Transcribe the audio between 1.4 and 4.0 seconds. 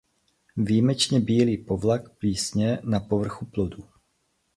povlak plísně na povrchu plodů.